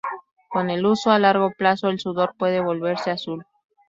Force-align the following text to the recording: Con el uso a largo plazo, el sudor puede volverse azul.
Con 0.49 0.71
el 0.71 0.83
uso 0.87 1.11
a 1.11 1.19
largo 1.19 1.51
plazo, 1.55 1.89
el 1.89 1.99
sudor 1.99 2.33
puede 2.35 2.59
volverse 2.59 3.11
azul. 3.11 3.45